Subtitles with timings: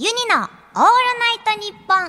[0.00, 0.84] ユニのオールナ
[1.32, 2.08] イトニッポン愛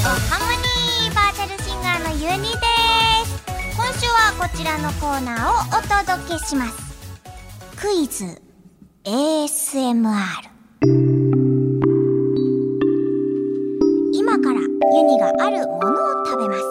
[0.00, 2.56] おハモニーバーチャルシンガーのユニで
[3.26, 3.44] す。
[3.76, 6.72] 今週はこちらのコーナーをお届けします。
[7.76, 8.51] クイズ。
[9.04, 10.14] ASMR
[14.12, 16.62] 今からユニがあるものを食べます。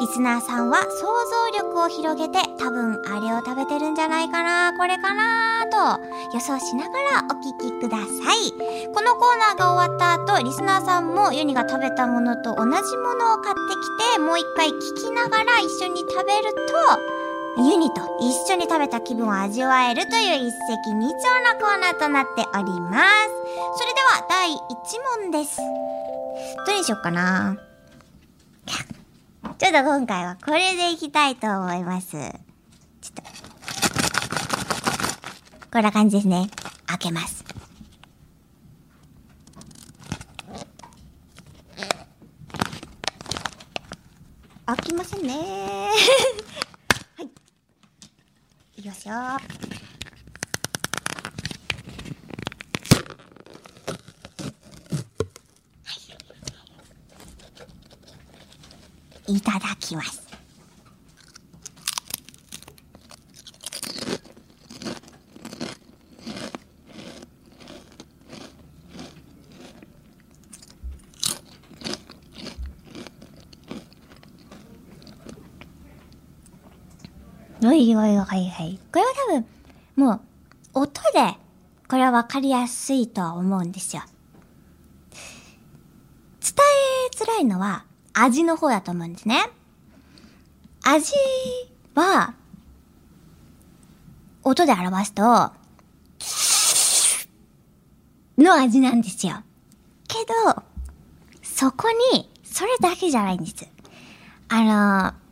[0.00, 1.06] リスナーさんは想
[1.52, 6.02] 像力を広げて多分あれを食べてるんじゃないかなこれかなと
[6.34, 8.04] 予想しながらお聞きくださ
[8.34, 8.50] い。
[8.92, 12.74] このコーナーが終わった後リスナーさんもユニが食べたものと同じも
[13.14, 13.60] のを買って
[14.02, 17.17] きてもう一回聞きながら一緒に食べると
[17.58, 23.28] ユニと一緒に食べた気分を味わえるという一石二鳥のコーナーとなっております。
[23.76, 24.56] それでは第1
[25.22, 25.58] 問です。
[26.66, 27.58] どれにしよっかな？
[29.58, 32.12] ちょっと今回はこれでいきたいと思います。
[32.12, 32.30] ちょっ
[33.12, 33.22] と。
[35.72, 36.48] こんな感じですね。
[36.86, 37.44] 開けます。
[44.64, 45.32] 開きませんね
[47.16, 47.30] はい。
[49.08, 49.58] いきますよ。
[59.28, 60.27] いただきます。
[77.60, 78.78] おいおいおいはい。
[78.92, 79.46] これは多分、
[79.96, 80.20] もう、
[80.74, 81.36] 音で、
[81.88, 84.02] これはわかりやすいとは思うんですよ。
[86.40, 86.54] 伝
[87.12, 89.50] えづらいのは、味の方だと思うんですね。
[90.84, 91.14] 味
[91.94, 92.34] は、
[94.44, 95.22] 音で表すと、
[98.40, 99.42] の味なんですよ。
[100.06, 100.62] けど、
[101.42, 103.66] そこに、それだけじゃないんです。
[104.48, 105.27] あの、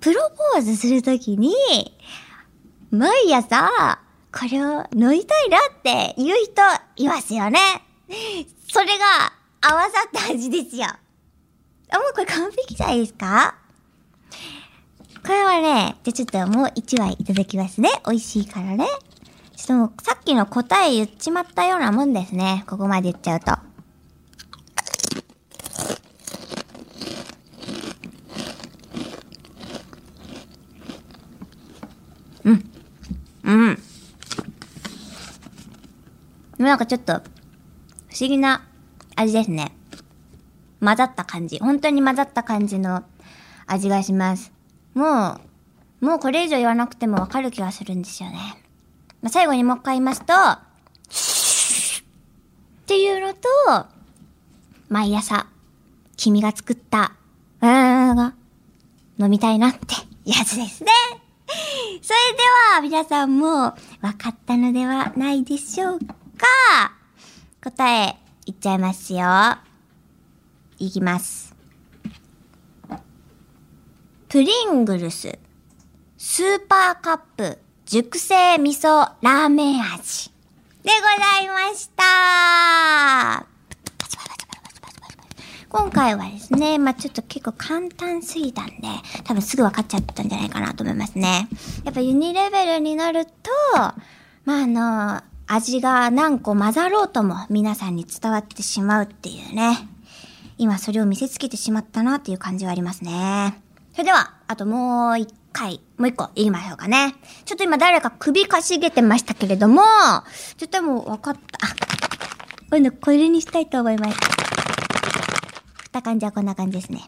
[0.00, 0.20] プロ
[0.54, 1.54] ポーズするときに、
[2.90, 3.98] 毎朝、
[4.32, 6.62] これを飲みたいなって言う人
[6.96, 7.58] いますよね。
[8.72, 10.86] それが合わさった味ですよ。
[11.90, 13.56] あ、もうこれ完璧じゃないですか？
[15.22, 17.90] これはね、じゃちょっともう一枚いただきますね。
[18.06, 18.86] 美味しいからね。
[19.56, 22.64] ちょっともうさっきの答え言っちまったようなもんですね。
[22.68, 23.67] ここまで言っちゃうと。
[33.48, 33.74] うん。
[33.76, 33.80] で
[36.58, 37.18] もなんかちょっと、不
[38.20, 38.66] 思議な
[39.16, 39.72] 味ですね。
[40.80, 41.58] 混ざった感じ。
[41.58, 43.04] 本当に混ざった感じの
[43.66, 44.52] 味がします。
[44.94, 45.40] も
[46.02, 48.36] う、もうこれ以上言わなくてもわかる気がするんですよね。
[49.22, 50.66] まあ、最後にもう一回言いますと、っ
[52.86, 53.48] ていうのと、
[54.90, 55.46] 毎朝、
[56.18, 57.12] 君が作った、
[57.62, 58.34] うーんが、
[59.18, 59.78] 飲みたいなって
[60.26, 60.90] やつですね。
[62.02, 62.42] それで
[62.74, 66.92] は、皆さんも分かったのではないでしょうか？
[67.62, 69.56] 答え、いっちゃいますよ。
[70.78, 71.54] いきます。
[74.28, 75.38] プリングルス、
[76.18, 80.30] スーパーカップ、熟成味噌ラーメン味。
[80.84, 83.57] でございました
[85.70, 88.74] 今回はですね、まあちょっと結構簡単すぎたんで、
[89.24, 91.46] 多分すぐ分かっちゃったんじゃないかなと思いますね。
[91.84, 93.30] やっぱユニレベルになると、
[93.74, 99.78] まああの、味が何個混ざろうとも皆さんに伝わってしまうっていうね。
[100.56, 103.60] 今それを見せつけてしまったなっていう感じはありますね。
[103.92, 107.14] それでは、あともう一回、もう一個言いましょうかね。
[107.44, 109.82] ちょっと今誰か首かしげてましたけれども、
[110.56, 111.66] ちょっともう分かった。
[111.66, 111.70] あ、
[112.70, 114.37] 今度これにしたいと思います。
[115.88, 117.00] 振った感じはこんな感じですね。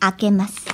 [0.00, 0.64] 開けます。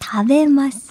[0.00, 0.90] 食べます。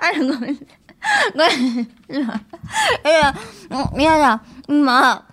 [0.00, 0.58] あれごめん。
[1.44, 1.88] ごめん。
[2.08, 3.34] 今、いや、
[3.68, 5.24] もう皆さん、今、あ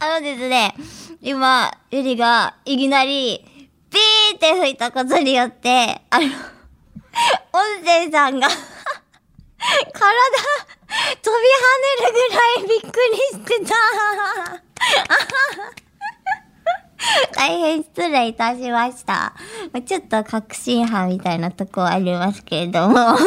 [0.00, 0.74] あのですね、
[1.20, 3.44] 今、ゆりがいきなり、
[3.90, 6.32] ピーって吹いたことによって、あの、音
[7.84, 8.56] 声さんが、体、
[11.22, 13.74] 飛び跳ねるぐらいびっくりしてた。
[17.34, 19.34] 大変失礼いたしました。
[19.84, 22.96] ちょっと確信犯みたいなとこありますけれども。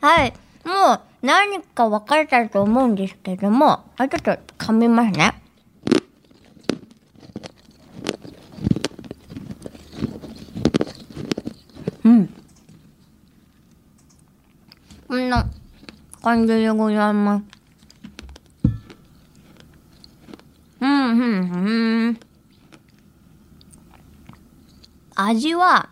[0.00, 0.32] はい。
[0.64, 5.34] もう何か分かれたと思うんですけども、あ、ちょっと噛みますね。
[12.04, 12.28] うん。
[15.08, 15.46] こんな
[16.22, 17.53] 感じでございます。
[25.16, 25.90] 味は、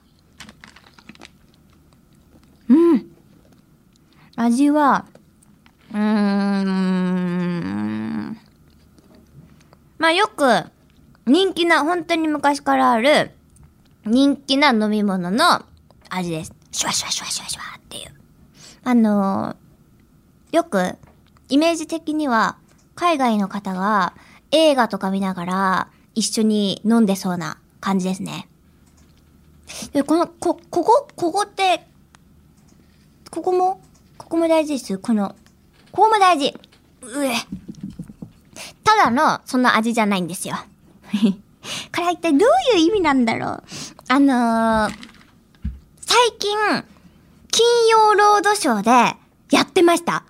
[2.68, 3.06] うん。
[4.36, 5.06] 味は、
[5.92, 6.02] うーん。
[9.98, 10.64] まあよく、
[11.26, 13.30] 人気な、本当に昔からある、
[14.04, 15.62] 人気な飲み物の
[16.10, 16.52] 味です。
[16.72, 18.10] シュワシュワシュワシュワシュワっていう。
[18.84, 19.62] あのー
[20.52, 20.96] よく、
[21.48, 22.58] イメージ的には、
[22.94, 24.12] 海外の方が
[24.52, 28.48] 映画とか見ながら一緒に飲んでそうな感じですね。
[29.92, 31.86] で、この、こ、ここ、ここって、
[33.30, 33.80] ここも、
[34.18, 34.98] ここも大事です。
[34.98, 35.34] この、
[35.90, 36.54] ここも大事。
[37.02, 37.34] うえ。
[38.84, 40.56] ただの、そんな味じゃないんですよ。
[41.94, 43.62] これは一体どういう意味なんだろう。
[44.08, 44.94] あのー、
[46.00, 46.56] 最近、
[47.50, 49.16] 金曜ロードショーで
[49.50, 50.24] やってました。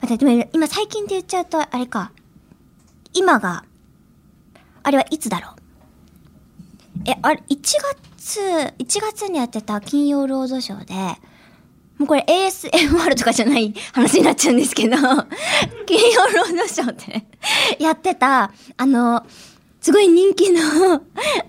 [0.00, 2.12] 待って、でも今最近って言っちゃうと、あれか。
[3.12, 3.64] 今が、
[4.82, 5.54] あれはいつだろう？
[7.06, 7.56] え、あれ、1
[8.16, 8.40] 月、
[8.78, 10.94] 1月にやってた金曜ロードショーで、
[11.98, 14.96] もうこれ ASMR とかじゃない話になっちゃうんですけど、
[15.86, 17.26] 金曜ロードショーで
[17.78, 19.26] やってた、あの、
[19.80, 21.02] すごい人気の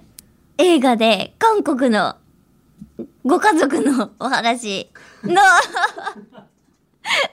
[0.58, 2.16] 映画で、韓国の
[3.24, 4.90] ご家族のお話
[5.24, 5.32] の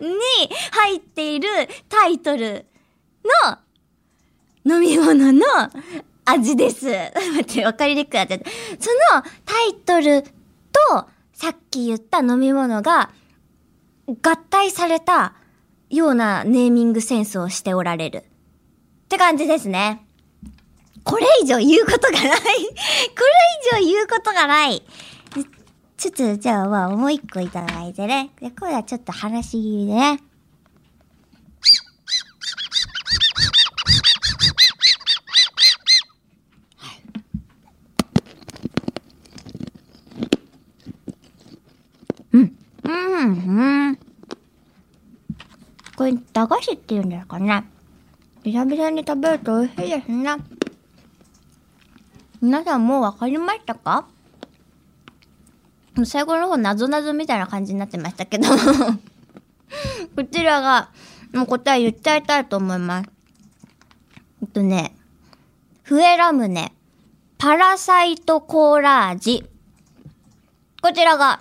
[0.01, 0.17] に
[0.73, 1.49] 入っている
[1.89, 2.67] タイトル
[3.47, 3.59] の
[4.69, 5.45] 飲み物の
[6.25, 6.87] 味です。
[6.87, 8.51] 待って、わかりにくくなっちゃった。
[8.79, 13.11] そのタイトルとさっき言った飲み物が
[14.23, 15.35] 合体された
[15.91, 18.19] ようなネーミングセンスをしておられる。
[18.19, 18.23] っ
[19.09, 20.05] て感じですね。
[21.05, 22.33] これ以上言うことがない。
[22.33, 22.43] こ
[23.73, 24.83] れ以上言うことがない。
[25.97, 28.31] ちょっと、じゃあ、まあ、もう一個いただいてね。
[28.41, 30.21] で、これはちょっと話し気味でね。
[42.89, 43.89] うん。
[43.89, 43.99] うん、
[45.97, 47.65] これ、駄菓子って言うんですかね。
[48.45, 50.37] 久々に食べると美味しいですね。
[52.41, 54.07] 皆さんもうわかりましたか？
[56.05, 58.47] 最後の方、なぞなぞみたいな感じになってましたけど
[60.15, 60.91] こちらが、
[61.35, 63.11] もう答え言っちゃいたいと思います。
[64.43, 64.95] えっとね、
[65.83, 66.73] フエラムネ、
[67.37, 69.45] パラサイトコーラ味。
[70.81, 71.41] こちらが、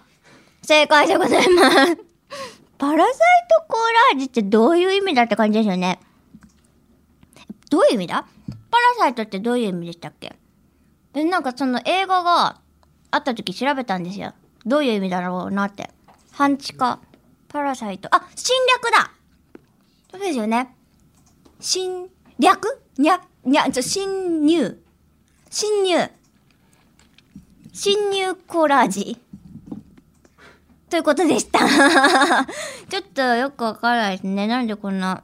[0.68, 1.98] 正解でございます。
[2.78, 3.16] パラサイ
[3.50, 3.82] トコー
[4.12, 5.98] ラ味ってどういう意味だって感じですよね。
[7.70, 8.28] どういう意味だ？
[8.70, 10.36] パラサイトってどういう意味でしたっけ？
[11.14, 12.60] え、なんかその映画が
[13.12, 14.34] あった時調べたんですよ。
[14.66, 15.90] どういう意味だろうなって。
[16.32, 17.00] 半地下、
[17.48, 18.14] パラサイト。
[18.14, 19.12] あ、侵略だ
[20.12, 20.76] そうですよね。
[21.62, 22.10] 侵
[22.40, 22.82] 略？
[22.98, 24.84] にゃ、にゃ、ちょ、侵入。
[25.50, 26.12] 侵入。
[27.72, 29.18] 侵入コーラ味。
[30.90, 31.60] ということでした。
[32.90, 34.48] ちょっとよくわからないですね。
[34.48, 35.22] なんでこんな、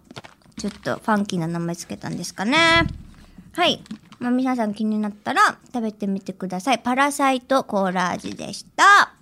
[0.58, 2.86] ちょっとファンキーな名前つけたんですかね。
[3.54, 3.82] はい。
[4.20, 6.80] まあ、皆さん気になったら食べてみてください。
[6.80, 9.14] パラサイトコーラ味でした。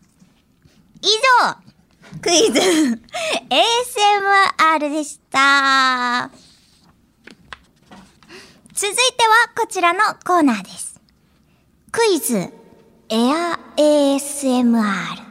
[1.01, 1.07] 以
[1.41, 1.55] 上
[2.21, 2.59] クイズ
[4.59, 6.29] ASMR でした。
[8.73, 10.99] 続いてはこちらのコーナーです。
[11.91, 12.37] クイズ
[13.09, 15.30] エア ASMR。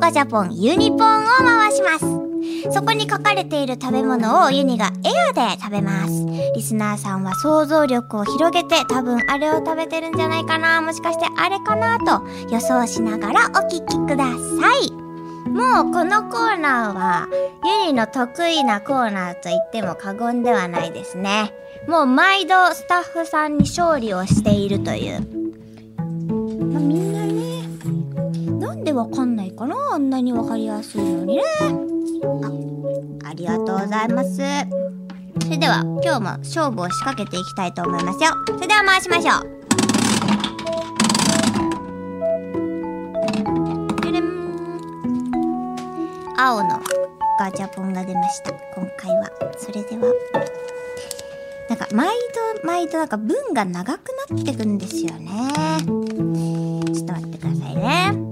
[0.00, 2.06] ガチャポンユニポンを回します。
[2.72, 6.26] そこに書かれている食べ物をユニがエアで食べます。
[6.54, 14.24] リスナーさんは想像力を広げて多分あれを食べてるんじゃないかな、もしかしてあれかなと予想しながらお聞きくだ
[14.60, 14.90] さい。
[15.48, 17.28] もうこのコーナーは
[17.86, 21.52] ユニの得意なコーナーと言っても過言ではないですね。
[21.88, 25.20] もう毎度スタッフさんに勝利をしているという。
[26.70, 27.47] まあ、みんなね、
[28.98, 29.76] わかんないかな？
[29.92, 31.42] あんなにわかりやすいのにね。
[31.60, 34.42] あありがとうございます。
[35.40, 38.30] それでは今日も勝負を仕掛けていきたいと思いますよ。
[38.46, 39.58] それでは回しましょう。
[46.40, 46.80] 青の
[47.38, 50.12] ガチャポンが出ました今回はそれでは
[51.68, 52.08] なんか毎
[52.62, 55.30] 度毎度なんか文が長くなってくんですよね
[55.84, 56.02] ちょ
[57.04, 58.27] っと待ってくださいね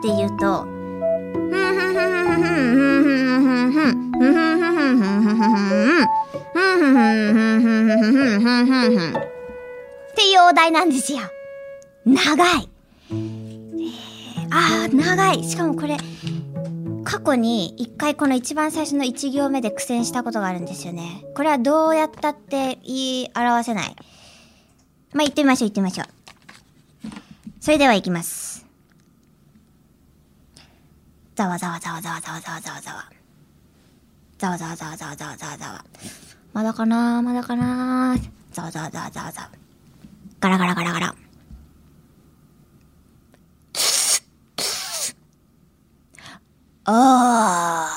[0.00, 0.66] っていうとっ
[10.14, 11.20] ていうお題なんですよ。
[12.06, 12.68] 長い。
[14.50, 15.44] あ、あ、長い。
[15.44, 15.98] しかもこれ、
[17.04, 21.26] 過去に一回この一番最初の一行目で苦戦したことがあるんですよね。
[21.34, 23.94] これはどうやったって言い表せない。
[25.12, 26.06] まあ、言ってみましょう、行ってみましょう。
[27.60, 28.69] それでは行きます。
[31.40, 33.10] ざわざわざわざわざわざわざわざわ。
[34.36, 35.84] ざわざわざわざわざわざわざわ。
[36.52, 37.22] まだかな？
[37.22, 38.14] まだかな？
[38.52, 39.50] ざわざわざわざわざわ。
[40.38, 41.14] ガラガラガラガラ。
[46.86, 47.88] おーあ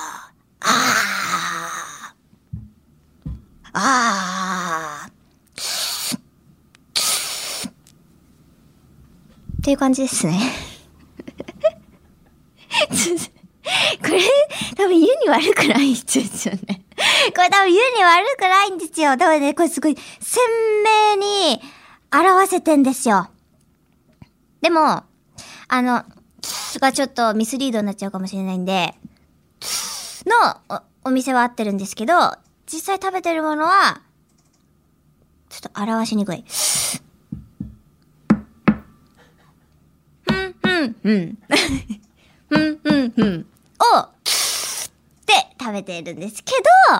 [3.74, 5.10] ああ
[9.60, 10.73] っていう感じですね。
[14.02, 14.22] これ、
[14.76, 16.86] 多分家に悪くない人ですよね。
[17.36, 19.18] これ多分家に悪くないんですよ。
[19.18, 20.44] 多分ね、これすごい鮮
[20.84, 21.62] 明に
[22.12, 23.30] 表せてんですよ。
[24.62, 25.04] でも、
[25.68, 26.04] あの、
[26.80, 28.96] がちょっとミスリードになっちゃうかもしれないんで、
[30.26, 32.14] のお店は合ってるんですけど、
[32.66, 34.02] 実際食べてるものは、
[35.50, 36.44] ちょっと表しにくい。
[40.30, 41.38] うん、うん、うん。
[42.50, 43.46] ふんふんふん
[43.80, 44.08] を、
[45.26, 46.52] で食べているんですけ
[46.90, 46.94] ど、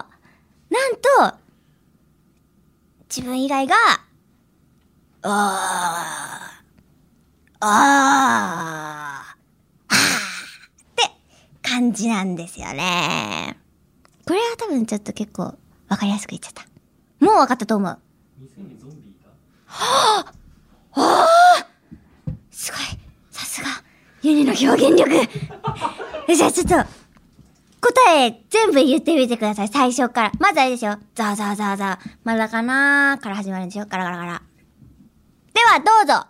[0.70, 0.96] なん
[1.32, 1.38] と、
[3.10, 3.76] 自分以外が、
[5.22, 6.64] あ
[7.60, 9.98] あ、あー、っ
[10.96, 11.04] て
[11.62, 13.58] 感じなんですよね。
[14.26, 15.44] これは多分ちょっと結構
[15.90, 16.66] わかりやすく言っちゃった。
[17.24, 17.90] もうわかったと思う。
[17.90, 18.00] は
[19.66, 20.34] あ
[20.92, 21.28] はあ
[24.24, 25.12] ユニの表現力。
[26.34, 26.76] じゃあちょっと、
[27.82, 30.32] 答え全部言ってみてください、最初から。
[30.40, 30.96] まずあれでしょ。
[31.14, 32.10] ザーザーザーザー。
[32.24, 33.86] まだかなーから始まるんでしょ。
[33.86, 34.42] ガラガラガラ。
[35.54, 36.28] では、どうぞ。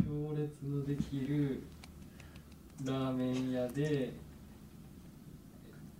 [0.00, 1.62] 行列のできる
[2.86, 4.14] ラーメン屋で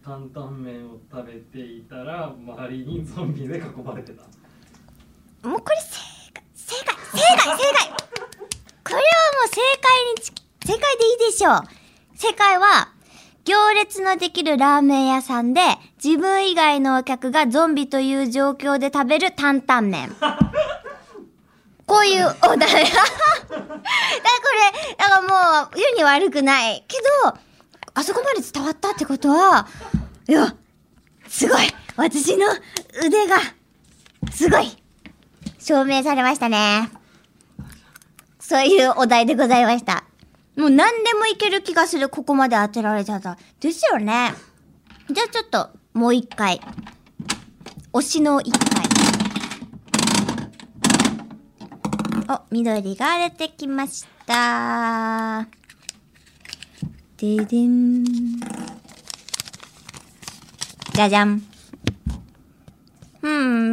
[0.02, 4.22] 担々麺を食べていたら周りにゾンビで囲まれてた。
[5.46, 6.42] もうこれ正解。
[6.54, 6.96] 正解。
[7.12, 7.58] 正解。
[7.58, 7.88] 正解
[8.84, 9.02] これはも
[9.44, 11.62] う正解に近正解でいいでしょう。
[12.16, 12.88] 正解は、
[13.44, 15.60] 行列のできるラーメン屋さんで、
[16.02, 20.14] 自分以外のお客がゾンビという状況で食べる担々麺。
[21.86, 22.58] こういうお題。
[22.58, 22.84] だから
[23.48, 23.68] こ
[24.88, 26.84] れ、なんかもう、世に悪くない。
[26.86, 27.34] けど、
[27.94, 29.66] あそこまで伝わったってことは、
[30.28, 30.54] いや、
[31.28, 31.66] すごい
[31.96, 32.46] 私の
[33.04, 33.38] 腕が、
[34.32, 34.82] すごい
[35.58, 36.90] 証明されましたね。
[38.38, 40.04] そういうお題でございました。
[40.56, 43.38] もう何でもいける気がする、ここまで当てられたら。
[43.60, 44.34] ですよね。
[45.10, 46.60] じゃあちょっと、もう一回。
[47.92, 48.84] 推しの一回。
[52.28, 55.46] お、緑が出てきました。
[57.16, 58.04] ででん。
[60.94, 61.42] じゃじゃん。
[63.22, 63.72] うん。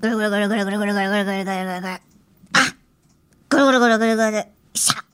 [0.00, 1.94] ぐるぐるぐるぐるぐるぐるぐるぐるぐるぐるぐるぐるゴロ。
[1.94, 2.00] あ
[3.48, 4.44] ぐるぐるぐるぐるゴロゴロ。
[4.74, 5.04] しゃ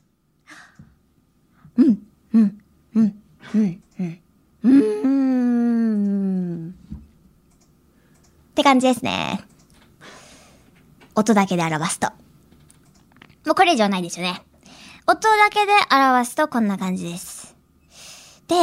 [1.76, 2.60] うん、うん、
[2.94, 3.22] うん、
[3.54, 4.20] うん、うん。
[4.62, 4.74] うーん。
[6.70, 6.74] っ
[8.54, 9.40] て感じですね。
[11.14, 12.08] 音だけで表すと。
[13.46, 14.42] もうこれ以上ないですよね。
[15.06, 17.56] 音だけで表すとこんな感じです。
[18.48, 18.54] で、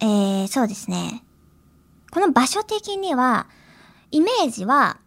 [0.00, 1.22] えー、そうですね。
[2.10, 3.46] この場所的には、
[4.10, 4.98] イメージは、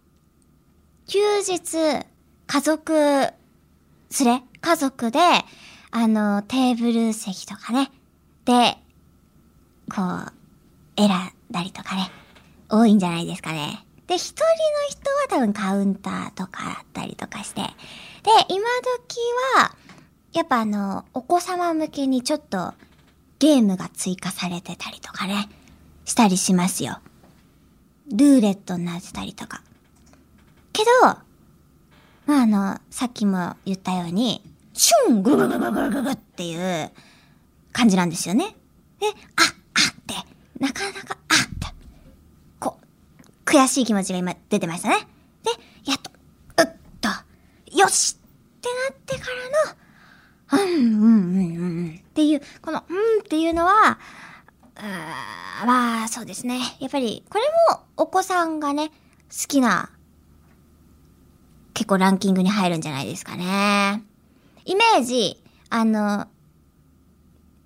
[1.14, 2.08] 休日、
[2.48, 3.34] 家族連
[4.26, 5.20] れ、家族で、
[5.92, 7.92] あの、テーブル席とかね、
[8.46, 8.78] で、
[9.96, 10.34] こう、
[10.98, 11.12] 選ん
[11.52, 12.10] だりとかね、
[12.68, 13.86] 多いんじゃないですかね。
[14.08, 14.50] で、一人の
[14.90, 17.62] 人は多分カウンターとかだったりとかして。
[17.62, 17.68] で、
[18.50, 18.64] 今
[18.98, 19.20] 時
[19.56, 19.76] は、
[20.32, 22.74] やっぱあの、お子様向けにちょっと
[23.38, 25.48] ゲームが追加されてたりとかね、
[26.06, 26.98] したりしますよ。
[28.12, 29.62] ルーレットになってたりとか。
[30.74, 30.90] けど、
[32.26, 34.42] まああの、さっきも言ったように、
[34.74, 36.92] シュンぐるぐるぐぐぐっていう
[37.72, 38.56] 感じなんですよね。
[39.00, 40.16] で、あ、あって、
[40.60, 41.68] なかなか、あって、
[42.60, 45.08] こう、悔しい気持ちが今出てましたね。
[45.44, 45.52] で、
[45.90, 46.12] やっと、
[46.64, 46.70] うっ
[47.02, 47.10] と、
[47.78, 49.30] よしってなってか
[50.50, 54.00] らの、うん、うん、うん、うん、っていう、この、うんっていうのは、
[54.76, 56.60] あーまあ、そうですね。
[56.80, 59.90] やっぱり、これもお子さんがね、好きな、
[61.74, 64.04] 結構ランキングに入るんじゃないですかね。
[64.66, 66.28] イメージ、あの、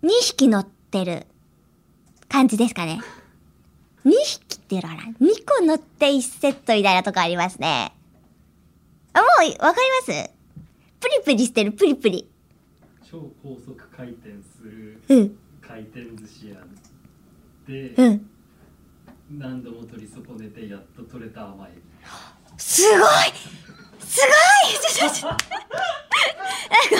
[0.03, 1.27] 2匹乗ってる
[2.29, 3.01] 感じですかね。
[4.05, 5.11] 2匹っていうのかな ?2
[5.45, 7.93] 個乗って1セットみたいなとこありますね。
[9.13, 10.29] あ、もう、わかります？
[10.99, 12.27] プリプリしてる、プリプリ。
[13.09, 16.55] 超高速回転するうん、回転寿司屋
[17.67, 18.29] でうん。
[19.31, 21.81] 何度も取り損ねてやっと取れた甘エビ
[22.57, 22.99] すごい
[24.07, 24.27] すご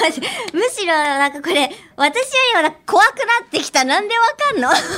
[0.08, 0.12] い。
[0.54, 2.18] むしろなんかこれ、私
[2.54, 3.84] よりも怖くなってきた。
[3.84, 4.92] なんでわかんのなんでわ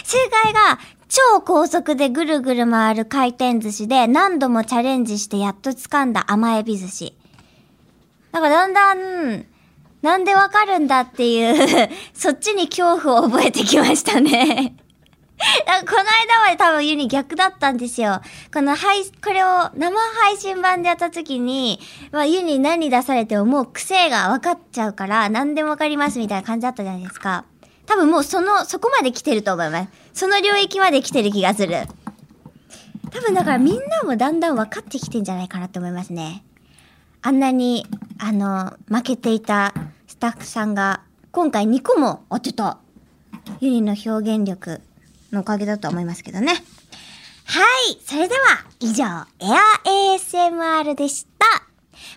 [0.04, 0.78] 正解が、
[1.09, 7.14] 超高速でぐるぐる回る回転寿司で何度もチャレンジしてやっと掴んだ甘エビ寿司。
[8.33, 9.47] なんかだんだん、
[10.00, 14.75] なんでわかるんだっていう、そっちに恐怖を覚えてきましたね。
[15.85, 18.21] この間まで多分ユニ逆だったんですよ。
[18.52, 21.81] この配、これを生配信版でやった時に、
[22.13, 27.45] まあユニ何出されてももう癖が分かっちゃうから何でも分かりますみたいな感じだったじゃないですか。
[27.87, 29.89] 多分もうその、そこまで来てると思います。
[30.15, 31.87] その領域まで来てる気がする。
[33.11, 36.45] 多分だからみんなもだんだん分かってきてんじゃないかなと思いますね。
[37.21, 37.87] あんなに、
[38.19, 39.75] あの、負けていた
[40.07, 41.02] スタッフさんが、
[41.33, 42.78] 今回2個も当てた。
[43.61, 44.81] ユニの表現力
[45.32, 46.52] のおかげだと思いますけどね。
[47.45, 47.99] はい。
[48.06, 51.62] それでは、以上、エア ASMR でした。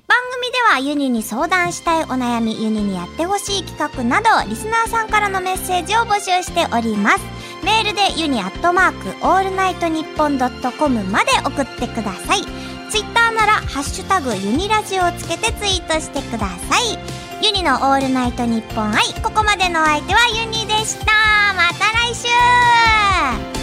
[0.08, 7.20] 番組ではユニに相談したいお悩み、ユニにやってほしい企画など、リスナーさんからのメッセージを募集しております。
[7.64, 12.42] メールでユニアットマークオールナイトニッポンドットコムまで送ってください。
[12.92, 17.25] ツイッターなら、ハッシュタグユニラジオをつけてツイートしてください。
[17.42, 19.04] ユニのオールナイトニッポン i。
[19.22, 21.06] ここまでのお相手はユニでした。
[21.54, 23.55] また来週。